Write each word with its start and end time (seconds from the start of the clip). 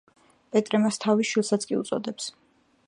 პეტრე 0.55 0.79
მას 0.85 0.97
თავის 1.03 1.33
შვილსაც 1.33 1.69
კი 1.73 1.79
უწოდებს. 1.83 2.33